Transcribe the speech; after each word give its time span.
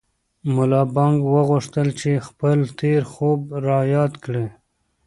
ملا 0.55 0.83
بانګ 0.95 1.17
وغوښتل 1.35 1.87
چې 1.99 2.11
خپل 2.27 2.57
تېر 2.79 3.01
خوب 3.11 3.41
را 3.65 3.79
یاد 3.95 4.13
کړي. 4.23 4.45